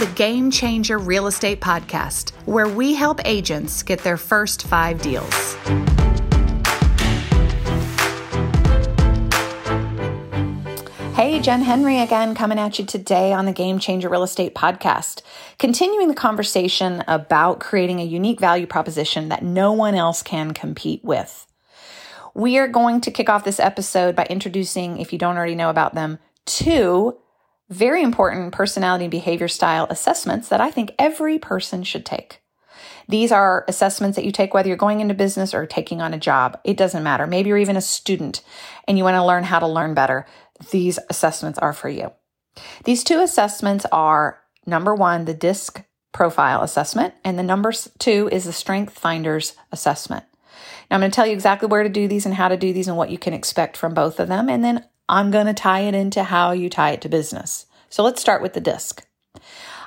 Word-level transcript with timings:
the 0.00 0.06
Game 0.14 0.50
Changer 0.50 0.96
Real 0.96 1.26
Estate 1.26 1.60
Podcast, 1.60 2.30
where 2.46 2.66
we 2.66 2.94
help 2.94 3.20
agents 3.26 3.82
get 3.82 3.98
their 3.98 4.16
first 4.16 4.66
five 4.66 5.02
deals. 5.02 5.54
Hey, 11.14 11.38
Jen 11.42 11.60
Henry 11.60 11.98
again, 11.98 12.34
coming 12.34 12.58
at 12.58 12.78
you 12.78 12.86
today 12.86 13.34
on 13.34 13.44
the 13.44 13.52
Game 13.52 13.78
Changer 13.78 14.08
Real 14.08 14.22
Estate 14.22 14.54
Podcast, 14.54 15.20
continuing 15.58 16.08
the 16.08 16.14
conversation 16.14 17.04
about 17.06 17.60
creating 17.60 18.00
a 18.00 18.04
unique 18.04 18.40
value 18.40 18.66
proposition 18.66 19.28
that 19.28 19.42
no 19.42 19.72
one 19.72 19.94
else 19.94 20.22
can 20.22 20.54
compete 20.54 21.04
with. 21.04 21.46
We 22.32 22.56
are 22.56 22.68
going 22.68 23.02
to 23.02 23.10
kick 23.10 23.28
off 23.28 23.44
this 23.44 23.60
episode 23.60 24.16
by 24.16 24.24
introducing, 24.30 24.96
if 24.96 25.12
you 25.12 25.18
don't 25.18 25.36
already 25.36 25.56
know 25.56 25.68
about 25.68 25.94
them, 25.94 26.18
two 26.46 27.18
very 27.70 28.02
important 28.02 28.52
personality 28.52 29.04
and 29.04 29.10
behavior 29.10 29.48
style 29.48 29.86
assessments 29.88 30.48
that 30.48 30.60
I 30.60 30.70
think 30.70 30.92
every 30.98 31.38
person 31.38 31.84
should 31.84 32.04
take. 32.04 32.42
These 33.08 33.32
are 33.32 33.64
assessments 33.68 34.16
that 34.16 34.24
you 34.24 34.32
take 34.32 34.52
whether 34.52 34.68
you're 34.68 34.76
going 34.76 35.00
into 35.00 35.14
business 35.14 35.54
or 35.54 35.66
taking 35.66 36.00
on 36.00 36.14
a 36.14 36.18
job. 36.18 36.58
It 36.64 36.76
doesn't 36.76 37.02
matter. 37.02 37.26
Maybe 37.26 37.48
you're 37.48 37.58
even 37.58 37.76
a 37.76 37.80
student 37.80 38.42
and 38.86 38.98
you 38.98 39.04
want 39.04 39.14
to 39.16 39.24
learn 39.24 39.44
how 39.44 39.58
to 39.58 39.66
learn 39.66 39.94
better. 39.94 40.26
These 40.70 40.98
assessments 41.08 41.58
are 41.58 41.72
for 41.72 41.88
you. 41.88 42.12
These 42.84 43.04
two 43.04 43.20
assessments 43.20 43.86
are 43.90 44.40
number 44.66 44.94
one, 44.94 45.24
the 45.24 45.34
DISC 45.34 45.82
profile 46.12 46.62
assessment, 46.62 47.14
and 47.24 47.38
the 47.38 47.42
number 47.42 47.72
two 47.98 48.28
is 48.32 48.44
the 48.44 48.52
Strength 48.52 48.98
Finders 48.98 49.54
assessment. 49.72 50.24
Now, 50.90 50.96
I'm 50.96 51.00
going 51.00 51.10
to 51.10 51.14
tell 51.14 51.26
you 51.26 51.32
exactly 51.32 51.68
where 51.68 51.84
to 51.84 51.88
do 51.88 52.08
these 52.08 52.26
and 52.26 52.34
how 52.34 52.48
to 52.48 52.56
do 52.56 52.72
these 52.72 52.88
and 52.88 52.96
what 52.96 53.10
you 53.10 53.18
can 53.18 53.32
expect 53.32 53.76
from 53.76 53.94
both 53.94 54.18
of 54.18 54.28
them. 54.28 54.48
And 54.48 54.64
then 54.64 54.84
I'm 55.10 55.32
going 55.32 55.46
to 55.46 55.54
tie 55.54 55.80
it 55.80 55.94
into 55.94 56.22
how 56.22 56.52
you 56.52 56.70
tie 56.70 56.92
it 56.92 57.00
to 57.02 57.08
business. 57.08 57.66
So 57.88 58.04
let's 58.04 58.20
start 58.20 58.42
with 58.42 58.52
the 58.52 58.60
disc. 58.60 59.04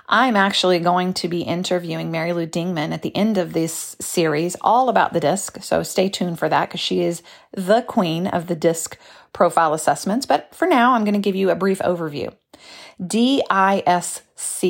I'm 0.10 0.36
actually 0.36 0.80
going 0.80 1.14
to 1.14 1.30
be 1.30 1.44
interviewing 1.44 2.12
Mary 2.12 2.34
Lou 2.34 2.46
Dingman 2.46 2.92
at 2.92 3.04
the 3.04 3.16
end 3.16 3.38
of 3.38 3.54
this 3.54 3.96
series 4.02 4.58
all 4.60 4.90
about 4.90 5.14
the 5.14 5.22
disc. 5.22 5.64
So 5.64 5.82
stay 5.82 6.10
tuned 6.10 6.40
for 6.40 6.50
that 6.50 6.68
because 6.68 6.82
she 6.82 7.02
is 7.02 7.24
the 7.54 7.84
queen 7.84 8.28
of 8.28 8.48
the 8.48 8.56
disc 8.56 8.98
profile 9.32 9.74
assessments. 9.74 10.26
But 10.26 10.54
for 10.54 10.68
now, 10.68 10.94
I'm 10.94 11.06
going 11.06 11.14
to 11.14 11.20
give 11.22 11.38
you 11.38 11.50
a 11.50 11.56
brief 11.56 11.80
overview. 11.80 12.34
DISC 13.00 14.66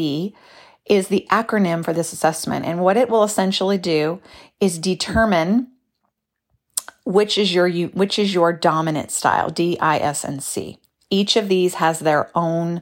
is 0.86 1.08
the 1.08 1.28
acronym 1.32 1.84
for 1.84 1.94
this 1.94 2.14
assessment. 2.14 2.66
And 2.66 2.80
what 2.80 2.98
it 2.98 3.10
will 3.10 3.24
essentially 3.24 3.80
do 3.80 4.22
is 4.60 4.78
determine 4.78 5.73
which 7.06 7.38
is 7.38 7.54
your 7.54 7.70
which 7.70 8.18
is 8.18 8.34
your 8.34 8.54
dominant 8.54 9.12
style? 9.12 9.50
D 9.50 9.78
i 9.80 9.98
s 9.98 10.24
and 10.24 10.42
c. 10.44 10.80
Each 11.10 11.36
of 11.36 11.50
these 11.50 11.76
has 11.76 12.00
their 12.00 12.32
own 12.36 12.82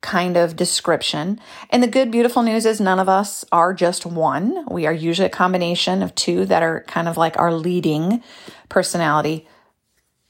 kind 0.00 0.36
of 0.36 0.54
description. 0.54 1.40
And 1.70 1.82
the 1.82 1.88
good 1.88 2.10
beautiful 2.10 2.42
news 2.42 2.66
is 2.66 2.78
none 2.78 2.98
of 2.98 3.08
us 3.08 3.42
are 3.50 3.72
just 3.72 4.04
one. 4.04 4.66
We 4.70 4.84
are 4.86 4.92
usually 4.92 5.26
a 5.26 5.30
combination 5.30 6.02
of 6.02 6.14
two 6.14 6.44
that 6.46 6.62
are 6.62 6.84
kind 6.86 7.08
of 7.08 7.16
like 7.16 7.38
our 7.38 7.54
leading 7.54 8.22
personality 8.68 9.48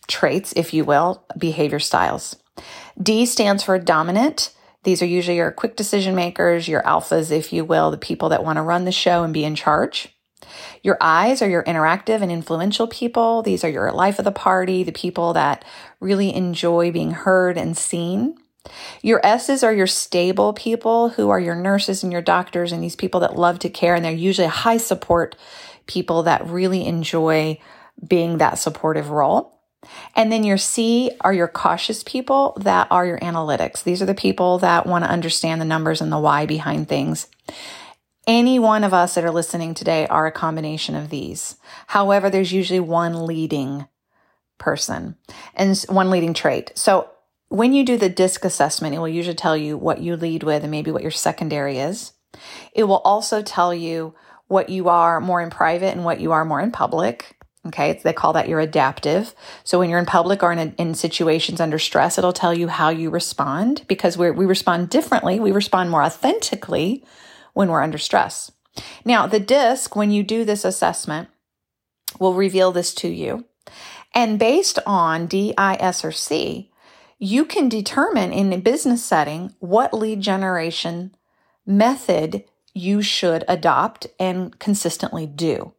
traits 0.06 0.52
if 0.54 0.72
you 0.72 0.84
will 0.84 1.24
behavior 1.36 1.80
styles. 1.80 2.36
D 3.02 3.26
stands 3.26 3.64
for 3.64 3.76
dominant. 3.80 4.54
These 4.84 5.02
are 5.02 5.06
usually 5.06 5.38
your 5.38 5.50
quick 5.50 5.74
decision 5.74 6.14
makers 6.14 6.68
your 6.68 6.82
alphas 6.82 7.32
if 7.32 7.52
you 7.52 7.64
will 7.64 7.90
the 7.90 7.96
people 7.96 8.28
that 8.28 8.44
want 8.44 8.58
to 8.58 8.62
run 8.62 8.84
the 8.84 8.92
show 8.92 9.24
and 9.24 9.34
be 9.34 9.44
in 9.44 9.56
charge 9.56 10.13
your 10.82 10.96
I's 11.00 11.42
are 11.42 11.48
your 11.48 11.64
interactive 11.64 12.22
and 12.22 12.30
influential 12.30 12.86
people. 12.86 13.42
These 13.42 13.64
are 13.64 13.68
your 13.68 13.90
life 13.92 14.18
of 14.18 14.24
the 14.24 14.32
party, 14.32 14.82
the 14.82 14.92
people 14.92 15.32
that 15.34 15.64
really 16.00 16.34
enjoy 16.34 16.90
being 16.90 17.12
heard 17.12 17.56
and 17.56 17.76
seen. 17.76 18.36
Your 19.02 19.24
S's 19.24 19.62
are 19.62 19.74
your 19.74 19.86
stable 19.86 20.52
people 20.52 21.10
who 21.10 21.28
are 21.30 21.40
your 21.40 21.54
nurses 21.54 22.02
and 22.02 22.12
your 22.12 22.22
doctors 22.22 22.72
and 22.72 22.82
these 22.82 22.96
people 22.96 23.20
that 23.20 23.36
love 23.36 23.58
to 23.60 23.68
care. 23.68 23.94
And 23.94 24.04
they're 24.04 24.12
usually 24.12 24.48
high 24.48 24.78
support 24.78 25.36
people 25.86 26.22
that 26.22 26.46
really 26.46 26.86
enjoy 26.86 27.60
being 28.06 28.38
that 28.38 28.58
supportive 28.58 29.10
role. 29.10 29.60
And 30.16 30.32
then 30.32 30.44
your 30.44 30.56
C 30.56 31.10
are 31.20 31.34
your 31.34 31.48
cautious 31.48 32.02
people 32.04 32.56
that 32.60 32.88
are 32.90 33.04
your 33.04 33.18
analytics. 33.20 33.82
These 33.82 34.00
are 34.00 34.06
the 34.06 34.14
people 34.14 34.58
that 34.60 34.86
want 34.86 35.04
to 35.04 35.10
understand 35.10 35.60
the 35.60 35.66
numbers 35.66 36.00
and 36.00 36.10
the 36.10 36.18
why 36.18 36.46
behind 36.46 36.88
things. 36.88 37.28
Any 38.26 38.58
one 38.58 38.84
of 38.84 38.94
us 38.94 39.14
that 39.14 39.24
are 39.24 39.30
listening 39.30 39.74
today 39.74 40.06
are 40.06 40.26
a 40.26 40.32
combination 40.32 40.94
of 40.94 41.10
these. 41.10 41.56
However, 41.88 42.30
there's 42.30 42.52
usually 42.52 42.80
one 42.80 43.26
leading 43.26 43.86
person 44.58 45.16
and 45.54 45.76
one 45.88 46.10
leading 46.10 46.32
trait. 46.32 46.72
So 46.74 47.10
when 47.48 47.72
you 47.72 47.84
do 47.84 47.98
the 47.98 48.08
DISC 48.08 48.44
assessment, 48.44 48.94
it 48.94 48.98
will 48.98 49.08
usually 49.08 49.34
tell 49.34 49.56
you 49.56 49.76
what 49.76 50.00
you 50.00 50.16
lead 50.16 50.42
with 50.42 50.62
and 50.62 50.70
maybe 50.70 50.90
what 50.90 51.02
your 51.02 51.10
secondary 51.10 51.78
is. 51.78 52.12
It 52.72 52.84
will 52.84 52.98
also 52.98 53.42
tell 53.42 53.74
you 53.74 54.14
what 54.48 54.68
you 54.68 54.88
are 54.88 55.20
more 55.20 55.40
in 55.40 55.50
private 55.50 55.94
and 55.94 56.04
what 56.04 56.20
you 56.20 56.32
are 56.32 56.44
more 56.44 56.60
in 56.60 56.72
public. 56.72 57.36
Okay. 57.66 58.00
They 58.02 58.12
call 58.12 58.34
that 58.34 58.48
your 58.48 58.60
adaptive. 58.60 59.34
So 59.64 59.78
when 59.78 59.88
you're 59.88 59.98
in 59.98 60.06
public 60.06 60.42
or 60.42 60.52
in, 60.52 60.58
a, 60.58 60.74
in 60.76 60.94
situations 60.94 61.60
under 61.60 61.78
stress, 61.78 62.18
it'll 62.18 62.32
tell 62.32 62.52
you 62.52 62.68
how 62.68 62.90
you 62.90 63.08
respond 63.08 63.84
because 63.86 64.18
we 64.18 64.30
we 64.30 64.44
respond 64.44 64.90
differently. 64.90 65.40
We 65.40 65.50
respond 65.50 65.90
more 65.90 66.02
authentically 66.02 67.04
when 67.54 67.70
we're 67.70 67.82
under 67.82 67.98
stress. 67.98 68.52
Now, 69.04 69.26
the 69.26 69.40
DISC, 69.40 69.96
when 69.96 70.10
you 70.10 70.22
do 70.22 70.44
this 70.44 70.64
assessment, 70.64 71.28
will 72.20 72.34
reveal 72.34 72.72
this 72.72 72.94
to 72.94 73.08
you. 73.08 73.46
And 74.14 74.38
based 74.38 74.78
on 74.86 75.26
D, 75.26 75.54
I, 75.56 75.76
S, 75.76 76.04
or 76.04 76.12
C, 76.12 76.70
you 77.18 77.44
can 77.44 77.68
determine 77.68 78.32
in 78.32 78.52
a 78.52 78.58
business 78.58 79.04
setting 79.04 79.54
what 79.58 79.94
lead 79.94 80.20
generation 80.20 81.14
method 81.66 82.44
you 82.74 83.00
should 83.02 83.44
adopt 83.48 84.06
and 84.18 84.58
consistently 84.58 85.26
do. 85.26 85.72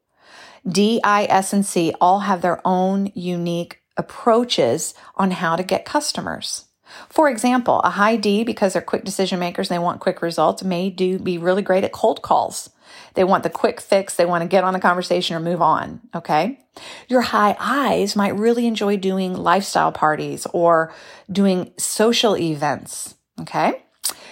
D, 0.67 0.99
I, 1.03 1.25
S, 1.25 1.53
and 1.53 1.65
C 1.65 1.93
all 2.01 2.21
have 2.21 2.41
their 2.41 2.59
own 2.65 3.11
unique 3.13 3.81
approaches 3.97 4.93
on 5.15 5.31
how 5.31 5.55
to 5.55 5.63
get 5.63 5.85
customers. 5.85 6.65
For 7.09 7.29
example, 7.29 7.79
a 7.81 7.91
high 7.91 8.15
D, 8.15 8.43
because 8.43 8.73
they're 8.73 8.81
quick 8.81 9.03
decision 9.03 9.39
makers, 9.39 9.69
and 9.69 9.75
they 9.75 9.83
want 9.83 9.99
quick 9.99 10.21
results, 10.21 10.63
may 10.63 10.89
do 10.89 11.19
be 11.19 11.37
really 11.37 11.61
great 11.61 11.83
at 11.83 11.91
cold 11.91 12.21
calls. 12.21 12.69
They 13.15 13.23
want 13.23 13.43
the 13.43 13.49
quick 13.49 13.81
fix. 13.81 14.15
They 14.15 14.25
want 14.25 14.43
to 14.43 14.47
get 14.47 14.63
on 14.63 14.75
a 14.75 14.79
conversation 14.79 15.35
or 15.35 15.39
move 15.39 15.61
on. 15.61 16.01
Okay. 16.13 16.59
Your 17.07 17.21
high 17.21 17.55
I's 17.59 18.15
might 18.15 18.35
really 18.35 18.67
enjoy 18.67 18.97
doing 18.97 19.33
lifestyle 19.33 19.91
parties 19.91 20.45
or 20.53 20.93
doing 21.31 21.73
social 21.77 22.37
events. 22.37 23.15
Okay. 23.41 23.83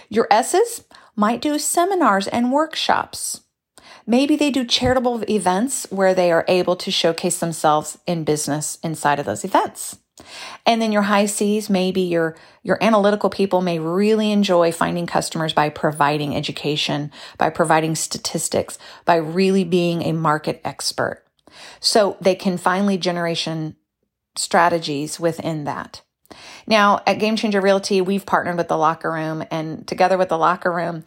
Your 0.10 0.28
S's 0.30 0.84
might 1.16 1.42
do 1.42 1.58
seminars 1.58 2.28
and 2.28 2.52
workshops. 2.52 3.42
Maybe 4.06 4.36
they 4.36 4.52
do 4.52 4.66
charitable 4.66 5.24
events 5.30 5.88
where 5.90 6.14
they 6.14 6.32
are 6.32 6.46
able 6.48 6.76
to 6.76 6.92
showcase 6.92 7.40
themselves 7.40 7.98
in 8.06 8.26
business 8.26 8.78
inside 8.84 9.20
of 9.20 9.26
those 9.26 9.46
events. 9.46 9.98
And 10.66 10.82
then 10.82 10.92
your 10.92 11.04
high 11.04 11.26
C's, 11.26 11.70
maybe 11.70 12.02
your, 12.02 12.36
your 12.62 12.78
analytical 12.82 13.30
people 13.30 13.62
may 13.62 13.80
really 13.80 14.32
enjoy 14.32 14.72
finding 14.72 15.06
customers 15.06 15.54
by 15.54 15.70
providing 15.70 16.36
education, 16.36 17.12
by 17.38 17.50
providing 17.50 17.96
statistics, 17.96 18.78
by 19.06 19.16
really 19.16 19.64
being 19.64 20.02
a 20.04 20.14
market 20.14 20.62
expert. 20.64 21.24
So 21.80 22.18
they 22.22 22.36
can 22.36 22.58
find 22.58 22.86
lead 22.88 23.02
generation 23.02 23.76
strategies 24.36 25.20
within 25.20 25.66
that. 25.66 26.02
Now 26.66 27.02
at 27.06 27.20
Game 27.20 27.36
Changer 27.36 27.62
Realty, 27.62 28.02
we've 28.02 28.26
partnered 28.26 28.58
with 28.58 28.68
the 28.68 28.78
locker 28.78 29.12
room 29.12 29.44
and 29.52 29.88
together 29.88 30.18
with 30.18 30.30
the 30.30 30.38
locker 30.38 30.72
room, 30.72 31.04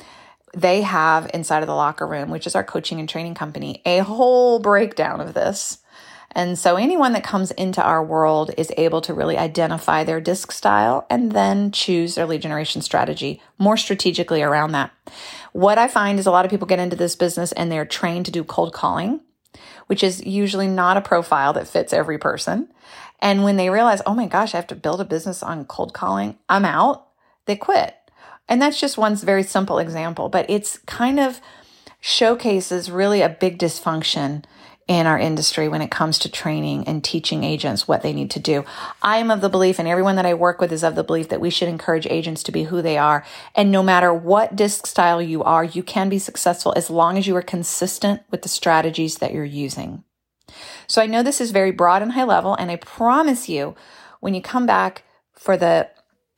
they 0.55 0.83
have 0.83 1.31
inside 1.35 1.63
of 1.63 1.67
the 1.67 1.75
locker 1.75 2.07
room, 2.07 2.31
which 2.31 2.47
is 2.47 2.55
our 2.55 2.65
coaching 2.65 3.01
and 3.01 3.09
training 3.09 3.35
company, 3.35 3.83
a 3.85 3.99
whole 3.99 4.59
breakdown 4.59 5.21
of 5.21 5.35
this 5.35 5.79
and 6.37 6.59
so 6.59 6.77
anyone 6.77 7.15
that 7.15 7.25
comes 7.25 7.51
into 7.53 7.83
our 7.83 8.05
world 8.05 8.51
is 8.59 8.71
able 8.77 9.01
to 9.01 9.15
really 9.15 9.39
identify 9.39 10.05
their 10.05 10.21
disc 10.21 10.53
style 10.53 11.07
and 11.09 11.33
then 11.33 11.73
choose 11.73 12.15
their 12.15 12.27
lead 12.27 12.43
generation 12.43 12.83
strategy 12.83 13.41
more 13.57 13.79
strategically 13.79 14.43
around 14.43 14.73
that. 14.73 14.91
What 15.53 15.79
I 15.79 15.89
find 15.89 16.19
is 16.19 16.27
a 16.27 16.31
lot 16.31 16.45
of 16.45 16.51
people 16.51 16.67
get 16.67 16.79
into 16.79 16.95
this 16.95 17.17
business 17.17 17.53
and 17.53 17.73
they're 17.73 17.87
trained 17.87 18.27
to 18.27 18.31
do 18.31 18.45
cold 18.45 18.75
calling, 18.75 19.21
which 19.87 20.03
is 20.03 20.27
usually 20.27 20.69
not 20.69 20.99
a 20.99 21.01
profile 21.01 21.55
that 21.55 21.69
fits 21.69 21.95
every 21.95 22.19
person. 22.19 22.69
And 23.19 23.43
when 23.43 23.57
they 23.57 23.71
realize, 23.71 24.03
oh 24.05 24.13
my 24.13 24.27
gosh, 24.27 24.53
I 24.53 24.59
have 24.59 24.67
to 24.67 24.75
build 24.75 25.01
a 25.01 25.07
business 25.07 25.43
on 25.43 25.65
cold 25.65 25.95
calling, 25.95 26.37
I'm 26.51 26.67
out, 26.67 27.07
they 27.47 27.57
quit. 27.57 27.97
And 28.47 28.61
that's 28.61 28.79
just 28.79 28.99
one 28.99 29.17
very 29.17 29.43
simple 29.43 29.79
example, 29.79 30.29
but 30.29 30.45
it's 30.51 30.77
kind 30.81 31.19
of 31.19 31.41
showcases 31.99 32.91
really 32.91 33.23
a 33.23 33.31
big 33.31 33.59
dysfunction 33.59 34.45
in 34.89 35.07
our 35.07 35.19
industry 35.19 35.69
when 35.69 35.83
it 35.83 35.91
comes 35.91 36.19
to 36.21 36.31
training 36.31 36.87
and 36.87 37.03
teaching 37.03 37.43
agents 37.43 37.89
what 37.89 38.03
they 38.03 38.13
need 38.13 38.31
to 38.31 38.39
do. 38.39 38.65
I 39.03 39.19
am 39.19 39.33
of 39.33 39.41
the 39.41 39.49
belief, 39.49 39.81
and 39.81 39.89
everyone 39.89 40.15
that 40.15 40.27
I 40.27 40.35
work 40.35 40.61
with 40.61 40.73
is 40.73 40.85
of 40.85 40.95
the 40.95 41.03
belief 41.03 41.29
that 41.29 41.41
we 41.41 41.51
should 41.51 41.69
encourage 41.69 42.07
agents 42.07 42.45
to 42.45 42.53
be 42.53 42.65
who 42.65 42.81
they 42.83 42.97
are. 42.97 43.25
And 43.57 43.73
no 43.73 43.83
matter 43.83 44.15
what 44.15 44.55
disc 44.55 44.87
style 44.87 45.21
you 45.21 45.43
are, 45.43 45.65
you 45.65 45.83
can 45.83 46.09
be 46.09 46.21
successful 46.21 46.73
as 46.77 46.89
long 46.89 47.19
as 47.19 47.27
you 47.27 47.35
are 47.35 47.43
consistent 47.43 48.23
with 48.31 48.43
the 48.43 48.49
strategies 48.49 49.19
that 49.19 49.33
you're 49.33 49.45
using. 49.45 50.05
So 50.87 51.03
I 51.03 51.07
know 51.07 51.25
this 51.25 51.41
is 51.41 51.51
very 51.51 51.73
broad 51.73 52.03
and 52.03 52.13
high 52.13 52.25
level, 52.25 52.55
and 52.55 52.71
I 52.71 52.77
promise 52.77 53.49
you, 53.49 53.75
when 54.21 54.35
you 54.35 54.41
come 54.41 54.67
back 54.67 55.03
for 55.33 55.57
the 55.57 55.91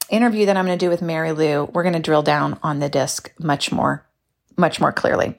interview 0.09 0.47
that 0.47 0.57
I'm 0.57 0.65
going 0.65 0.79
to 0.79 0.85
do 0.85 0.91
with 0.91 1.03
Mary 1.03 1.33
Lou, 1.33 1.65
we're 1.67 1.83
going 1.83 1.93
to 1.93 1.99
drill 1.99 2.23
down 2.23 2.59
on 2.63 2.79
the 2.79 2.89
disc 2.89 3.31
much 3.39 3.71
more, 3.71 4.07
much 4.57 4.81
more 4.81 4.93
clearly. 4.93 5.39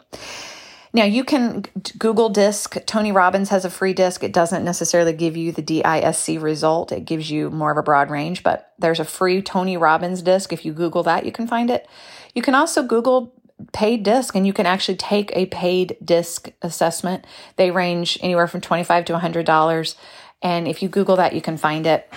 Now 0.92 1.04
you 1.04 1.24
can 1.24 1.66
Google 2.00 2.30
disc. 2.30 2.78
Tony 2.86 3.12
Robbins 3.12 3.50
has 3.50 3.64
a 3.64 3.70
free 3.70 3.94
disc. 3.94 4.24
It 4.24 4.34
doesn't 4.34 4.66
necessarily 4.66 5.14
give 5.14 5.38
you 5.38 5.52
the 5.52 5.62
DISC 5.62 6.42
result. 6.42 6.92
It 6.92 7.06
gives 7.06 7.30
you 7.30 7.52
more 7.52 7.72
of 7.72 7.78
a 7.78 7.84
broad 7.84 8.10
range, 8.10 8.42
but 8.42 8.74
there's 8.80 9.00
a 9.00 9.06
free 9.06 9.42
Tony 9.42 9.78
Robbins 9.78 10.24
disc. 10.24 10.52
If 10.52 10.66
you 10.66 10.74
Google 10.74 11.04
that, 11.04 11.26
you 11.26 11.32
can 11.32 11.48
find 11.48 11.70
it. 11.70 11.88
You 12.34 12.42
can 12.42 12.56
also 12.56 12.82
Google 12.82 13.34
paid 13.72 14.04
disc 14.04 14.36
and 14.36 14.48
you 14.48 14.54
can 14.54 14.66
actually 14.66 14.96
take 14.96 15.32
a 15.36 15.46
paid 15.48 15.98
disc 16.04 16.50
assessment. 16.62 17.26
They 17.58 17.72
range 17.72 18.18
anywhere 18.22 18.48
from 18.48 18.62
25 18.62 19.06
to 19.06 19.14
$100. 19.14 19.96
And 20.42 20.68
if 20.68 20.82
you 20.82 20.90
Google 20.90 21.18
that, 21.18 21.34
you 21.34 21.42
can 21.42 21.58
find 21.58 21.86
it. 21.86 22.12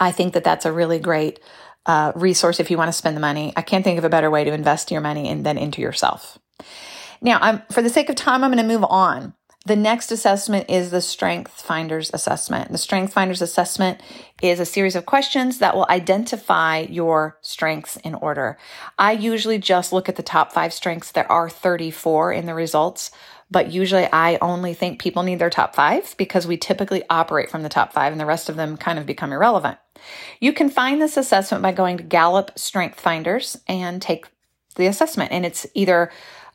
I 0.00 0.12
think 0.12 0.34
that 0.34 0.44
that's 0.44 0.66
a 0.66 0.72
really 0.72 0.98
great 0.98 1.40
uh, 1.86 2.12
resource 2.14 2.60
if 2.60 2.70
you 2.70 2.76
want 2.76 2.88
to 2.88 2.92
spend 2.92 3.16
the 3.16 3.20
money. 3.20 3.52
I 3.56 3.62
can't 3.62 3.84
think 3.84 3.98
of 3.98 4.04
a 4.04 4.08
better 4.08 4.30
way 4.30 4.44
to 4.44 4.52
invest 4.52 4.90
your 4.90 5.00
money 5.00 5.28
and 5.28 5.46
then 5.46 5.56
into 5.56 5.80
yourself. 5.80 6.38
Now, 7.22 7.38
I'm, 7.40 7.62
for 7.70 7.82
the 7.82 7.88
sake 7.88 8.10
of 8.10 8.16
time, 8.16 8.42
I'm 8.42 8.50
going 8.52 8.66
to 8.66 8.74
move 8.74 8.84
on. 8.84 9.34
The 9.64 9.76
next 9.76 10.10
assessment 10.10 10.68
is 10.68 10.90
the 10.90 11.00
Strength 11.00 11.52
Finders 11.52 12.10
Assessment. 12.12 12.72
The 12.72 12.78
Strength 12.78 13.12
Finders 13.12 13.40
Assessment 13.40 14.00
is 14.42 14.58
a 14.58 14.66
series 14.66 14.96
of 14.96 15.06
questions 15.06 15.58
that 15.58 15.76
will 15.76 15.86
identify 15.88 16.78
your 16.78 17.38
strengths 17.42 17.96
in 17.98 18.16
order. 18.16 18.58
I 18.98 19.12
usually 19.12 19.58
just 19.58 19.92
look 19.92 20.08
at 20.08 20.16
the 20.16 20.22
top 20.24 20.50
five 20.50 20.72
strengths. 20.72 21.12
There 21.12 21.30
are 21.30 21.48
34 21.48 22.32
in 22.32 22.46
the 22.46 22.54
results, 22.54 23.12
but 23.52 23.70
usually 23.70 24.08
I 24.12 24.36
only 24.38 24.74
think 24.74 25.00
people 25.00 25.22
need 25.22 25.38
their 25.38 25.48
top 25.48 25.76
five 25.76 26.16
because 26.16 26.44
we 26.44 26.56
typically 26.56 27.04
operate 27.08 27.48
from 27.48 27.62
the 27.62 27.68
top 27.68 27.92
five 27.92 28.10
and 28.10 28.20
the 28.20 28.26
rest 28.26 28.48
of 28.48 28.56
them 28.56 28.76
kind 28.76 28.98
of 28.98 29.06
become 29.06 29.32
irrelevant. 29.32 29.78
You 30.40 30.52
can 30.52 30.70
find 30.70 31.00
this 31.00 31.16
assessment 31.16 31.62
by 31.62 31.70
going 31.70 31.98
to 31.98 32.02
Gallup 32.02 32.58
Strength 32.58 32.98
Finders 32.98 33.56
and 33.68 34.02
take 34.02 34.26
the 34.74 34.86
assessment. 34.86 35.30
And 35.30 35.46
it's 35.46 35.66
either 35.74 36.10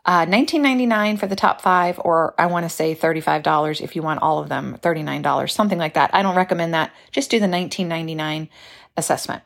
uh, 0.07 0.25
19.99 0.25 1.19
for 1.19 1.27
the 1.27 1.35
top 1.35 1.61
five, 1.61 1.99
or 2.03 2.33
I 2.37 2.45
want 2.45 2.63
to 2.63 2.69
say 2.69 2.95
$35 2.95 3.81
if 3.81 3.95
you 3.95 4.01
want 4.01 4.21
all 4.21 4.39
of 4.39 4.47
them, 4.47 4.77
$39, 4.81 5.51
something 5.51 5.77
like 5.77 5.95
that. 5.95 6.11
I 6.13 6.21
don't 6.21 6.37
recommend 6.37 6.73
that. 6.73 6.93
Just 7.11 7.29
do 7.29 7.41
the 7.41 7.45
19.99 7.45 8.47
assessment. 8.95 9.43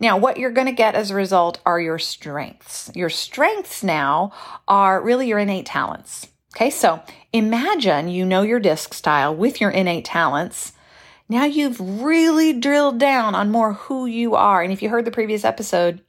Now, 0.00 0.16
what 0.16 0.38
you're 0.38 0.50
going 0.50 0.66
to 0.66 0.72
get 0.72 0.94
as 0.94 1.10
a 1.10 1.14
result 1.14 1.60
are 1.66 1.78
your 1.78 1.98
strengths. 1.98 2.90
Your 2.94 3.10
strengths 3.10 3.84
now 3.84 4.32
are 4.66 5.02
really 5.02 5.28
your 5.28 5.38
innate 5.38 5.66
talents. 5.66 6.28
Okay, 6.56 6.70
so 6.70 7.02
imagine 7.34 8.08
you 8.08 8.24
know 8.24 8.40
your 8.40 8.60
disc 8.60 8.94
style 8.94 9.34
with 9.34 9.60
your 9.60 9.70
innate 9.70 10.06
talents. 10.06 10.72
Now 11.28 11.44
you've 11.44 11.78
really 12.02 12.54
drilled 12.54 12.98
down 12.98 13.34
on 13.34 13.50
more 13.50 13.74
who 13.74 14.06
you 14.06 14.34
are. 14.34 14.62
And 14.62 14.72
if 14.72 14.80
you 14.80 14.88
heard 14.88 15.04
the 15.04 15.10
previous 15.10 15.44
episode, 15.44 16.00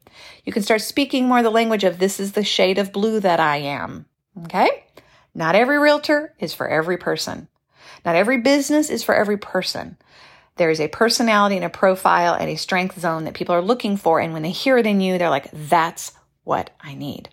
you 0.45 0.53
can 0.53 0.63
start 0.63 0.81
speaking 0.81 1.27
more 1.27 1.43
the 1.43 1.49
language 1.49 1.83
of 1.83 1.99
this 1.99 2.19
is 2.19 2.31
the 2.31 2.43
shade 2.43 2.77
of 2.77 2.91
blue 2.91 3.19
that 3.19 3.39
I 3.39 3.57
am. 3.57 4.05
Okay? 4.45 4.83
Not 5.35 5.55
every 5.55 5.77
realtor 5.77 6.33
is 6.39 6.53
for 6.53 6.67
every 6.67 6.97
person. 6.97 7.47
Not 8.05 8.15
every 8.15 8.41
business 8.41 8.89
is 8.89 9.03
for 9.03 9.15
every 9.15 9.37
person. 9.37 9.97
There 10.55 10.69
is 10.69 10.81
a 10.81 10.87
personality 10.89 11.55
and 11.55 11.65
a 11.65 11.69
profile 11.69 12.33
and 12.33 12.49
a 12.49 12.55
strength 12.55 12.99
zone 12.99 13.23
that 13.23 13.33
people 13.33 13.55
are 13.55 13.61
looking 13.61 13.95
for. 13.95 14.19
And 14.19 14.33
when 14.33 14.41
they 14.41 14.51
hear 14.51 14.77
it 14.77 14.87
in 14.87 14.99
you, 15.01 15.17
they're 15.17 15.29
like, 15.29 15.49
that's 15.51 16.11
what 16.43 16.71
I 16.81 16.95
need. 16.95 17.29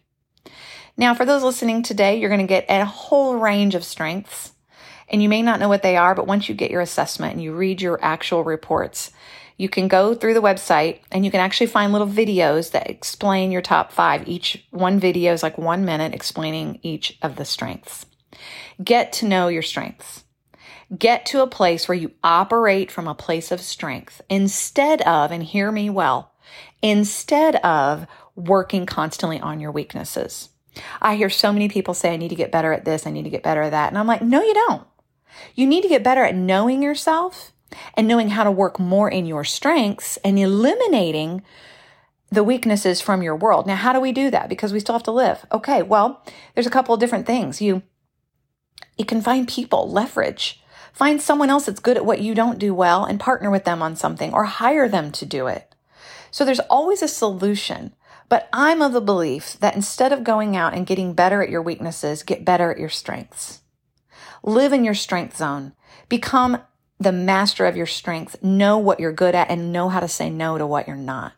Now, 0.97 1.15
for 1.15 1.25
those 1.25 1.43
listening 1.43 1.83
today, 1.83 2.19
you're 2.19 2.31
going 2.31 2.41
to 2.41 2.47
get 2.47 2.67
a 2.69 2.85
whole 2.85 3.37
range 3.37 3.75
of 3.75 3.85
strengths. 3.85 4.53
And 5.09 5.23
you 5.23 5.29
may 5.29 5.43
not 5.43 5.61
know 5.61 5.69
what 5.69 5.83
they 5.83 5.97
are, 5.97 6.15
but 6.15 6.27
once 6.27 6.49
you 6.49 6.55
get 6.55 6.71
your 6.71 6.81
assessment 6.81 7.35
and 7.35 7.43
you 7.43 7.55
read 7.55 7.83
your 7.83 7.99
actual 8.03 8.45
reports, 8.45 9.11
you 9.57 9.69
can 9.69 9.89
go 9.89 10.15
through 10.15 10.35
the 10.35 10.43
website 10.43 11.01
and 11.11 11.25
you 11.25 11.31
can 11.31 11.41
actually 11.41 11.69
find 11.69 11.93
little 11.93 12.09
videos 12.09 12.73
that 12.73 12.91
explain 12.91 13.51
your 13.51 13.63
top 13.63 13.91
five. 13.91 14.29
Each 14.29 14.67
one 14.71 14.99
video 14.99 15.33
is 15.33 15.43
like 15.43 15.57
one 15.57 15.85
minute 15.85 16.15
explaining 16.15 16.79
each 16.83 17.19
of 17.23 17.37
the 17.37 17.45
strengths. 17.45 18.07
Get 18.83 19.13
to 19.15 19.27
know 19.27 19.49
your 19.49 19.63
strengths. 19.63 20.25
Get 20.97 21.27
to 21.27 21.43
a 21.43 21.49
place 21.49 21.89
where 21.89 21.97
you 21.97 22.13
operate 22.23 22.91
from 22.91 23.09
a 23.09 23.15
place 23.15 23.51
of 23.51 23.61
strength 23.61 24.21
instead 24.29 25.03
of, 25.03 25.33
and 25.33 25.43
hear 25.43 25.73
me 25.73 25.91
well, 25.91 26.33
instead 26.81 27.57
of 27.57 28.07
working 28.37 28.87
constantly 28.87 29.41
on 29.41 29.59
your 29.59 29.73
weaknesses. 29.73 30.51
I 31.01 31.17
hear 31.17 31.31
so 31.31 31.53
many 31.53 31.69
people 31.69 31.95
say, 31.95 32.13
I 32.13 32.17
need 32.17 32.29
to 32.29 32.35
get 32.35 32.53
better 32.53 32.73
at 32.73 32.85
this. 32.85 33.07
I 33.07 33.11
need 33.11 33.25
to 33.25 33.31
get 33.31 33.43
better 33.43 33.63
at 33.63 33.71
that. 33.71 33.89
And 33.89 33.99
I'm 33.99 34.07
like, 34.07 34.23
no, 34.23 34.43
you 34.43 34.55
don't. 34.55 34.87
You 35.55 35.67
need 35.67 35.83
to 35.83 35.89
get 35.89 36.05
better 36.05 36.23
at 36.23 36.37
knowing 36.37 36.83
yourself 36.83 37.53
and 37.95 38.07
knowing 38.07 38.31
how 38.31 38.45
to 38.45 38.51
work 38.51 38.79
more 38.79 39.11
in 39.11 39.27
your 39.27 39.45
strengths 39.45 40.17
and 40.19 40.39
eliminating 40.39 41.43
the 42.31 42.45
weaknesses 42.45 43.01
from 43.01 43.23
your 43.23 43.37
world. 43.37 43.67
Now, 43.67 43.77
how 43.77 43.93
do 43.93 44.01
we 44.01 44.13
do 44.13 44.31
that? 44.31 44.49
Because 44.49 44.73
we 44.73 44.81
still 44.81 44.95
have 44.95 45.03
to 45.05 45.13
live. 45.13 45.47
Okay, 45.53 45.83
well, 45.83 46.25
there's 46.55 46.67
a 46.67 46.71
couple 46.71 46.95
of 46.95 47.01
different 47.01 47.27
things. 47.27 47.61
You 47.61 47.83
you 48.99 49.05
can 49.05 49.21
find 49.21 49.47
people, 49.47 49.91
leverage. 49.91 50.63
Find 50.93 51.21
someone 51.21 51.51
else 51.51 51.67
that's 51.67 51.81
good 51.81 51.99
at 51.99 52.07
what 52.07 52.21
you 52.21 52.35
don't 52.35 52.59
do 52.59 52.75
well 52.75 53.05
and 53.05 53.21
partner 53.21 53.51
with 53.51 53.65
them 53.65 53.83
on 53.83 53.97
something 53.97 54.33
or 54.33 54.45
hire 54.45 54.89
them 54.89 55.13
to 55.13 55.27
do 55.27 55.47
it. 55.47 55.75
So 56.31 56.45
there's 56.45 56.61
always 56.61 57.03
a 57.03 57.09
solution. 57.09 57.95
But 58.29 58.49
I'm 58.53 58.83
of 58.83 58.93
the 58.93 59.01
belief 59.01 59.59
that 59.61 59.77
instead 59.77 60.13
of 60.13 60.25
going 60.25 60.57
out 60.57 60.75
and 60.75 60.87
getting 60.87 61.13
better 61.13 61.43
at 61.43 61.51
your 61.51 61.63
weaknesses, 61.63 62.23
get 62.23 62.45
better 62.45 62.73
at 62.73 62.79
your 62.79 62.89
strengths. 62.89 63.61
Live 64.43 64.73
in 64.73 64.85
your 64.85 64.95
strength 64.95 65.37
zone. 65.37 65.75
Become 66.09 66.63
the 66.99 67.13
master 67.13 67.67
of 67.67 67.77
your 67.77 67.87
strengths, 67.87 68.37
know 68.43 68.79
what 68.79 69.01
you're 69.01 69.13
good 69.13 69.35
at 69.35 69.51
and 69.51 69.73
know 69.73 69.89
how 69.89 70.01
to 70.01 70.09
say 70.09 70.31
no 70.31 70.59
to 70.59 70.67
what 70.67 70.87
you're 70.87 70.97
not. 70.97 71.33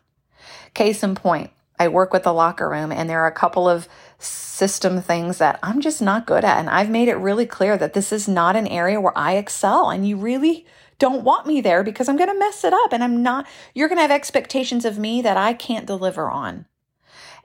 Case 0.73 1.03
in 1.03 1.15
point, 1.15 1.51
I 1.77 1.87
work 1.87 2.13
with 2.13 2.23
the 2.23 2.33
locker 2.33 2.69
room 2.69 2.91
and 2.91 3.09
there 3.09 3.21
are 3.21 3.27
a 3.27 3.31
couple 3.31 3.67
of 3.67 3.87
system 4.19 5.01
things 5.01 5.37
that 5.37 5.59
I'm 5.63 5.81
just 5.81 6.01
not 6.01 6.27
good 6.27 6.43
at. 6.43 6.59
And 6.59 6.69
I've 6.69 6.89
made 6.89 7.07
it 7.07 7.15
really 7.15 7.45
clear 7.45 7.77
that 7.77 7.93
this 7.93 8.11
is 8.11 8.27
not 8.27 8.55
an 8.55 8.67
area 8.67 8.99
where 8.99 9.17
I 9.17 9.35
excel 9.35 9.89
and 9.89 10.07
you 10.07 10.17
really 10.17 10.65
don't 10.97 11.23
want 11.23 11.47
me 11.47 11.61
there 11.61 11.83
because 11.83 12.09
I'm 12.09 12.17
going 12.17 12.29
to 12.29 12.37
mess 12.37 12.63
it 12.63 12.73
up 12.73 12.91
and 12.91 13.03
I'm 13.03 13.23
not, 13.23 13.47
you're 13.73 13.87
going 13.87 13.97
to 13.97 14.01
have 14.03 14.11
expectations 14.11 14.83
of 14.83 14.99
me 14.99 15.21
that 15.21 15.37
I 15.37 15.53
can't 15.53 15.85
deliver 15.85 16.29
on. 16.29 16.65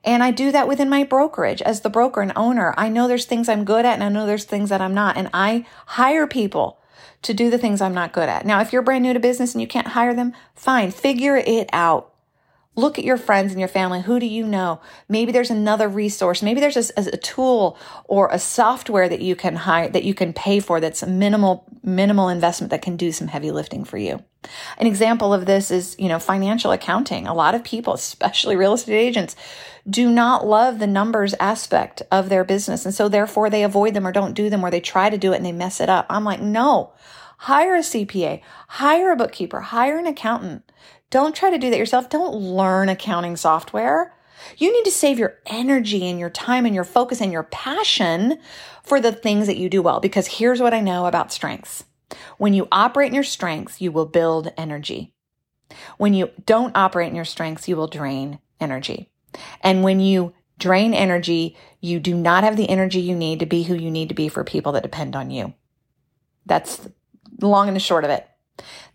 And 0.03 0.23
I 0.23 0.33
do 0.33 0.53
that 0.53 0.69
within 0.69 0.91
my 0.91 1.05
brokerage 1.05 1.63
as 1.63 1.81
the 1.81 1.89
broker 1.89 2.21
and 2.21 2.33
owner. 2.37 2.75
I 2.77 2.89
know 2.89 3.09
there's 3.09 3.25
things 3.25 3.49
I'm 3.49 3.65
good 3.65 3.87
at 3.87 3.95
and 3.95 4.05
I 4.05 4.09
know 4.09 4.27
there's 4.27 4.45
things 4.45 4.69
that 4.69 4.83
I'm 4.83 4.93
not. 4.93 5.17
And 5.17 5.31
I 5.33 5.67
hire 5.87 6.27
people 6.27 6.79
to 7.25 7.35
do 7.35 7.51
the 7.51 7.59
things 7.59 7.81
I'm 7.81 7.95
not 7.95 8.13
good 8.13 8.29
at. 8.29 8.47
Now, 8.47 8.61
if 8.61 8.73
you're 8.73 8.83
brand 8.83 9.03
new 9.03 9.13
to 9.13 9.21
business 9.21 9.55
and 9.55 9.61
you 9.61 9.67
can't 9.67 9.89
hire 9.89 10.15
them, 10.15 10.33
fine, 10.55 10.91
figure 10.91 11.37
it 11.37 11.69
out. 11.73 12.15
Look 12.77 12.99
at 12.99 13.05
your 13.05 13.17
friends 13.17 13.53
and 13.53 13.61
your 13.61 13.69
family. 13.69 14.03
Who 14.03 14.19
do 14.19 14.27
you 14.27 14.45
know? 14.47 14.81
Maybe 15.09 15.31
there's 15.31 15.51
another 15.51 15.89
resource. 15.89 16.43
Maybe 16.43 16.61
there's 16.61 16.91
a, 16.91 16.93
a, 16.97 17.17
tool 17.17 17.79
or 18.07 18.29
a 18.33 18.39
software 18.39 19.09
that 19.09 19.21
you 19.21 19.37
can 19.37 19.55
hire, 19.55 19.89
that 19.89 20.03
you 20.03 20.13
can 20.13 20.33
pay 20.33 20.59
for 20.59 20.81
that's 20.81 21.03
a 21.03 21.07
minimal, 21.07 21.65
minimal 21.85 22.29
investment 22.29 22.73
that 22.73 22.83
can 22.83 22.97
do 22.97 23.13
some 23.13 23.29
heavy 23.29 23.53
lifting 23.53 23.85
for 23.85 23.97
you. 23.97 24.25
An 24.79 24.89
example 24.89 25.33
of 25.33 25.47
this 25.47 25.71
is, 25.71 25.95
you 26.01 26.09
know, 26.09 26.19
financial 26.19 26.73
accounting. 26.73 27.29
A 27.29 27.35
lot 27.35 27.55
of 27.55 27.63
people, 27.63 27.95
especially 27.95 28.57
real 28.57 28.75
estate 28.75 28.99
agents, 28.99 29.37
do 29.89 30.11
not 30.11 30.45
love 30.45 30.81
the 30.81 30.87
numbers 30.89 31.35
aspect 31.39 32.03
of 32.11 32.29
their 32.29 32.43
business. 32.43 32.85
And 32.85 32.95
so 32.95 33.09
therefore 33.09 33.51
they 33.51 33.63
avoid 33.63 33.95
them 33.95 34.07
or 34.07 34.13
don't 34.13 34.35
do 34.35 34.51
them 34.51 34.65
or 34.65 34.71
they 34.73 34.81
try 34.81 35.11
to 35.11 35.19
do 35.19 35.33
it 35.33 35.37
and 35.37 35.47
they 35.47 35.53
mess 35.53 35.81
it 35.81 35.89
up. 35.89 36.07
I'm 36.11 36.25
like, 36.25 36.41
no, 36.41 36.93
hire 37.39 37.77
a 37.77 37.81
CPA, 37.81 38.41
hire 38.69 39.13
a 39.13 39.17
bookkeeper, 39.17 39.61
hire 39.61 39.99
an 39.99 40.07
accountant. 40.07 40.71
Don't 41.11 41.35
try 41.35 41.51
to 41.51 41.59
do 41.59 41.71
that 41.71 41.79
yourself. 41.79 42.09
Don't 42.09 42.35
learn 42.35 42.89
accounting 42.89 43.37
software. 43.37 44.15
You 44.57 44.73
need 44.73 44.85
to 44.85 44.91
save 44.91 45.19
your 45.19 45.39
energy 45.47 46.09
and 46.09 46.19
your 46.19 46.31
time 46.31 46.67
and 46.67 46.75
your 46.75 46.85
focus 46.85 47.21
and 47.21 47.33
your 47.33 47.45
passion 47.45 48.39
for 48.83 49.01
the 49.01 49.13
things 49.13 49.47
that 49.47 49.57
you 49.57 49.69
do 49.69 49.83
well. 49.83 50.01
Because 50.01 50.27
here's 50.27 50.61
what 50.61 50.75
I 50.75 50.81
know 50.81 51.07
about 51.07 51.33
strengths. 51.33 51.85
When 52.39 52.53
you 52.53 52.69
operate 52.71 53.09
in 53.09 53.15
your 53.15 53.25
strengths, 53.25 53.81
you 53.81 53.93
will 53.93 54.07
build 54.07 54.53
energy. 54.57 55.15
When 55.99 56.15
you 56.15 56.31
don't 56.47 56.77
operate 56.77 57.09
in 57.09 57.17
your 57.17 57.25
strengths, 57.25 57.69
you 57.69 57.77
will 57.77 57.87
drain 57.87 58.39
energy. 58.61 59.11
And 59.61 59.83
when 59.83 60.01
you 60.01 60.35
drain 60.59 60.95
energy, 60.95 61.57
you 61.81 61.99
do 61.99 62.15
not 62.15 62.45
have 62.45 62.57
the 62.57 62.69
energy 62.69 63.01
you 63.01 63.17
need 63.17 63.41
to 63.41 63.47
be 63.47 63.65
who 63.65 63.75
you 63.75 63.91
need 63.91 64.09
to 64.09 64.15
be 64.15 64.29
for 64.29 64.45
people 64.45 64.73
that 64.73 64.83
depend 64.83 65.17
on 65.17 65.31
you. 65.31 65.55
That's 66.47 66.89
the 67.37 67.49
long 67.49 67.69
and 67.69 67.77
the 67.77 67.81
short 67.81 68.05
of 68.05 68.11
it. 68.11 68.27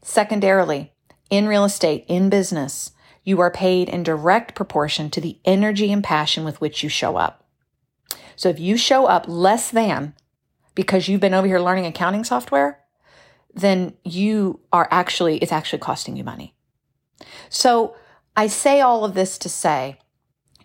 Secondarily, 0.01 0.93
in 1.29 1.47
real 1.47 1.65
estate, 1.65 2.05
in 2.07 2.29
business, 2.29 2.91
you 3.23 3.39
are 3.41 3.51
paid 3.51 3.89
in 3.89 4.03
direct 4.03 4.55
proportion 4.55 5.09
to 5.11 5.21
the 5.21 5.39
energy 5.45 5.91
and 5.91 6.03
passion 6.03 6.43
with 6.43 6.59
which 6.61 6.83
you 6.83 6.89
show 6.89 7.17
up. 7.17 7.45
So 8.35 8.49
if 8.49 8.59
you 8.59 8.77
show 8.77 9.05
up 9.05 9.25
less 9.27 9.69
than 9.69 10.13
because 10.73 11.07
you've 11.07 11.21
been 11.21 11.33
over 11.33 11.45
here 11.45 11.59
learning 11.59 11.85
accounting 11.85 12.23
software, 12.23 12.79
then 13.53 13.93
you 14.03 14.61
are 14.71 14.87
actually, 14.91 15.37
it's 15.39 15.51
actually 15.51 15.79
costing 15.79 16.15
you 16.15 16.23
money. 16.23 16.55
So 17.49 17.95
I 18.35 18.47
say 18.47 18.79
all 18.79 19.03
of 19.03 19.13
this 19.13 19.37
to 19.39 19.49
say, 19.49 19.99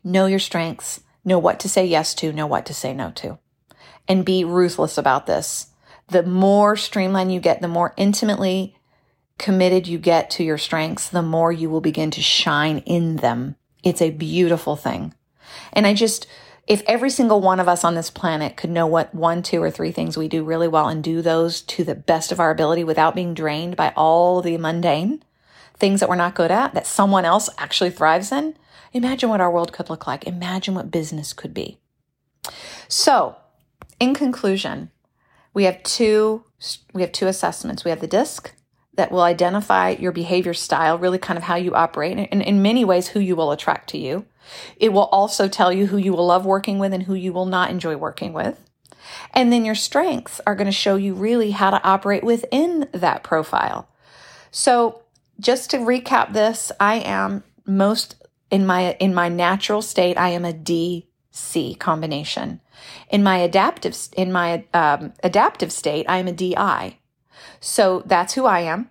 know 0.05 0.27
your 0.27 0.39
strengths, 0.39 1.01
know 1.25 1.39
what 1.39 1.59
to 1.61 1.69
say 1.69 1.85
yes 1.85 2.15
to, 2.15 2.33
know 2.33 2.47
what 2.47 2.67
to 2.67 2.75
say 2.75 2.95
no 2.95 3.11
to, 3.17 3.39
and 4.07 4.25
be 4.25 4.45
ruthless 4.45 4.97
about 4.97 5.27
this. 5.27 5.69
The 6.09 6.23
more 6.23 6.77
streamlined 6.77 7.33
you 7.33 7.41
get, 7.41 7.61
the 7.61 7.69
more 7.69 7.95
intimately 7.97 8.77
committed 9.39 9.87
you 9.87 9.99
get 9.99 10.31
to 10.31 10.45
your 10.45 10.59
strengths, 10.59 11.09
the 11.09 11.23
more 11.23 11.53
you 11.53 11.69
will 11.71 11.81
begin 11.81 12.11
to 12.13 12.23
shine 12.23 12.79
in 12.79 13.17
them. 13.17 13.57
It's 13.83 14.03
a 14.03 14.11
beautiful 14.11 14.77
thing. 14.77 15.15
And 15.73 15.87
I 15.87 15.95
just, 15.95 16.27
if 16.67 16.83
every 16.87 17.11
single 17.11 17.41
one 17.41 17.61
of 17.61 17.69
us 17.69 17.85
on 17.85 17.95
this 17.95 18.11
planet 18.11 18.57
could 18.57 18.71
know 18.71 18.87
what 18.87 19.15
one, 19.15 19.43
two, 19.43 19.63
or 19.63 19.71
three 19.71 19.93
things 19.93 20.17
we 20.17 20.29
do 20.29 20.45
really 20.45 20.69
well 20.69 20.89
and 20.89 21.03
do 21.03 21.21
those 21.21 21.61
to 21.63 21.85
the 21.85 21.95
best 21.95 22.33
of 22.33 22.41
our 22.41 22.51
ability 22.51 22.85
without 22.85 23.15
being 23.15 23.35
drained 23.35 23.77
by 23.77 23.93
all 23.97 24.41
the 24.41 24.57
mundane 24.57 25.23
things 25.77 26.01
that 26.01 26.09
we're 26.09 26.17
not 26.17 26.35
good 26.35 26.51
at, 26.51 26.75
that 26.75 26.87
someone 26.87 27.25
else 27.25 27.51
actually 27.59 27.91
thrives 27.91 28.31
in, 28.31 28.57
imagine 28.93 29.29
what 29.29 29.41
our 29.41 29.51
world 29.51 29.73
could 29.73 29.91
look 29.91 30.07
like. 30.07 30.25
Imagine 30.25 30.75
what 30.75 30.91
business 30.91 31.33
could 31.33 31.53
be. 31.53 31.79
So, 32.89 33.37
in 33.99 34.15
conclusion, 34.15 34.91
we 35.55 35.65
have 35.65 35.83
two 35.83 36.45
we 36.93 37.03
have 37.03 37.13
two 37.13 37.27
assessments. 37.27 37.85
We 37.85 37.91
have 37.91 38.01
the 38.01 38.07
disc 38.07 38.53
that 38.95 39.11
will 39.11 39.23
identify 39.23 39.91
your 39.91 40.13
behavior 40.13 40.55
style, 40.55 40.99
really 40.99 41.19
kind 41.19 41.37
of 41.37 41.45
how 41.45 41.57
you 41.57 41.75
operate, 41.75 42.29
and 42.31 42.43
in 42.43 42.63
many 42.63 42.85
ways, 42.85 43.09
who 43.09 43.21
you 43.21 43.35
will 43.37 43.51
attract 43.51 43.91
to 43.91 43.99
you. 43.99 44.27
It 44.77 44.93
will 44.93 45.07
also 45.07 45.49
tell 45.49 45.73
you 45.73 45.87
who 45.87 45.97
you 45.97 46.13
will 46.13 46.27
love 46.27 46.47
working 46.47 46.79
with 46.79 46.93
and 46.93 47.05
who 47.05 47.15
you 47.15 47.33
will 47.33 47.47
not 47.47 47.71
enjoy 47.71 47.97
working 47.97 48.33
with. 48.33 48.61
And 49.33 49.53
then 49.53 49.65
your 49.65 49.75
strengths 49.75 50.41
are 50.47 50.55
going 50.55 50.67
to 50.67 50.73
show 50.73 50.97
you 50.97 51.15
really 51.15 51.51
how 51.51 51.71
to 51.71 51.83
operate 51.83 52.25
within 52.25 52.89
that 52.93 53.23
profile. 53.23 53.89
So, 54.51 55.03
just 55.41 55.71
to 55.71 55.79
recap 55.79 56.33
this, 56.33 56.71
I 56.79 56.97
am 56.97 57.43
most 57.67 58.17
in 58.51 58.65
my 58.67 58.93
in 59.01 59.15
my 59.15 59.29
natural 59.29 59.83
state, 59.83 60.17
I 60.17 60.31
am 60.31 60.45
a 60.45 60.53
DC 60.53 61.79
combination. 61.79 62.61
In 63.11 63.23
my 63.23 63.39
adaptive 63.39 63.97
in 64.17 64.33
my 64.33 64.65
um, 64.75 65.13
adaptive 65.23 65.73
state, 65.73 66.07
I 66.09 66.19
am 66.19 66.29
a 66.29 66.33
DI. 66.33 66.99
So 67.61 68.03
that's 68.07 68.35
who 68.35 68.47
I 68.47 68.61
am. 68.61 68.91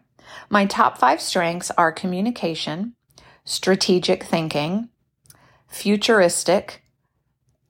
My 0.50 0.66
top 0.66 0.98
five 0.98 1.22
strengths 1.22 1.72
are 1.78 1.92
communication, 1.92 2.96
strategic 3.46 4.24
thinking, 4.24 4.90
futuristic, 5.68 6.84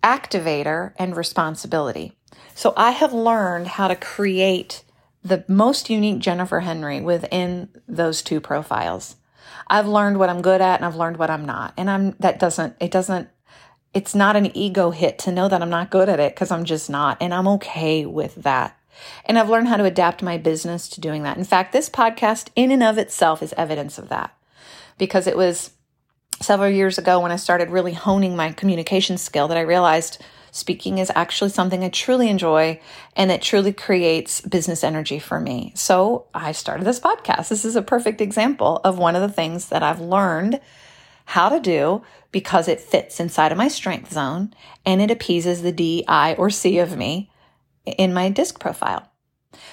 activator, 0.04 0.94
and 0.98 1.16
responsibility. 1.16 2.18
So 2.56 2.74
I 2.78 2.92
have 2.92 3.14
learned 3.14 3.68
how 3.68 3.88
to 3.88 3.96
create 3.96 4.84
the 5.24 5.46
most 5.48 5.90
unique 5.90 6.20
Jennifer 6.20 6.60
Henry 6.60 7.02
within 7.02 7.70
those 7.88 8.22
two 8.22 8.42
profiles. 8.42 9.16
I've 9.68 9.88
learned 9.88 10.20
what 10.20 10.30
I'm 10.30 10.42
good 10.42 10.62
at 10.62 10.80
and 10.80 10.86
I've 10.86 10.96
learned 10.96 11.18
what 11.18 11.30
I'm 11.30 11.46
not. 11.46 11.74
And 11.78 11.90
I'm, 11.90 12.12
that 12.20 12.40
doesn't, 12.40 12.76
it 12.80 12.92
doesn't, 12.92 13.30
it's 13.94 14.16
not 14.16 14.36
an 14.36 14.56
ego 14.58 14.92
hit 14.92 15.20
to 15.20 15.32
know 15.32 15.48
that 15.48 15.62
I'm 15.62 15.70
not 15.70 15.92
good 15.92 16.10
at 16.10 16.20
it 16.20 16.34
because 16.34 16.52
I'm 16.52 16.66
just 16.66 16.90
not. 16.90 17.18
And 17.22 17.34
I'm 17.34 17.48
okay 17.48 18.06
with 18.06 18.36
that. 18.36 18.78
And 19.26 19.38
I've 19.38 19.50
learned 19.50 19.68
how 19.68 19.78
to 19.78 19.86
adapt 19.86 20.24
my 20.24 20.38
business 20.38 20.88
to 20.90 21.02
doing 21.02 21.24
that. 21.24 21.38
In 21.38 21.44
fact, 21.44 21.74
this 21.74 21.90
podcast 21.90 22.50
in 22.56 22.72
and 22.72 22.84
of 22.84 22.98
itself 22.98 23.42
is 23.42 23.54
evidence 23.58 23.98
of 23.98 24.10
that 24.10 24.36
because 24.98 25.28
it 25.28 25.38
was 25.38 25.72
several 26.42 26.70
years 26.70 26.98
ago 26.98 27.20
when 27.20 27.32
I 27.32 27.38
started 27.38 27.70
really 27.70 27.94
honing 27.94 28.36
my 28.36 28.52
communication 28.52 29.18
skill 29.18 29.48
that 29.48 29.58
I 29.58 29.62
realized 29.62 30.22
speaking 30.52 31.00
is 31.00 31.12
actually 31.16 31.50
something 31.50 31.84
I 31.84 31.90
truly 31.90 32.30
enjoy 32.30 32.80
and 33.16 33.32
it 33.32 33.42
truly 33.42 33.74
creates 33.74 34.42
business 34.42 34.84
energy 34.84 35.18
for 35.18 35.40
me. 35.40 35.74
So 35.76 36.28
I 36.34 36.52
started 36.52 36.86
this 36.86 37.00
podcast. 37.00 37.50
This 37.50 37.66
is 37.66 37.76
a 37.76 37.82
perfect 37.82 38.22
example 38.22 38.80
of 38.84 39.00
one 39.00 39.16
of 39.16 39.22
the 39.22 39.34
things 39.34 39.70
that 39.70 39.82
I've 39.82 40.02
learned 40.02 40.60
how 41.26 41.50
to 41.50 41.60
do 41.60 42.04
because 42.32 42.68
it 42.68 42.82
fits 42.82 43.20
inside 43.20 43.52
of 43.52 43.58
my 43.58 43.68
strength 43.68 44.12
zone 44.12 44.54
and 44.86 45.02
it 45.02 45.12
appeases 45.12 45.62
the 45.62 45.72
D, 45.72 46.04
I, 46.08 46.34
or 46.36 46.50
C 46.50 46.80
of 46.80 46.98
me 46.98 47.32
in 47.86 48.14
my 48.14 48.30
disc 48.30 48.60
profile. 48.60 49.10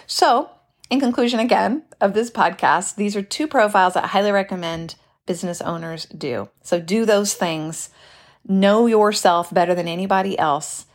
So, 0.06 0.50
in 0.90 1.00
conclusion, 1.00 1.40
again, 1.40 1.84
of 2.00 2.14
this 2.14 2.30
podcast, 2.30 2.96
these 2.96 3.16
are 3.16 3.22
two 3.22 3.46
profiles 3.46 3.94
that 3.94 4.04
I 4.04 4.08
highly 4.08 4.32
recommend 4.32 4.96
business 5.26 5.60
owners 5.60 6.06
do. 6.06 6.48
So, 6.62 6.80
do 6.80 7.04
those 7.04 7.34
things, 7.34 7.90
know 8.46 8.86
yourself 8.86 9.52
better 9.52 9.74
than 9.74 9.88
anybody 9.88 10.38
else, 10.38 10.86